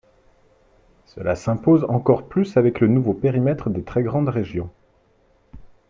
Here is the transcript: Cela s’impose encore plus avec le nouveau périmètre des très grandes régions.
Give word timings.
Cela 1.05 1.35
s’impose 1.35 1.83
encore 1.83 2.27
plus 2.27 2.57
avec 2.57 2.79
le 2.79 2.87
nouveau 2.87 3.13
périmètre 3.13 3.69
des 3.69 3.83
très 3.83 4.01
grandes 4.01 4.29
régions. 4.29 4.71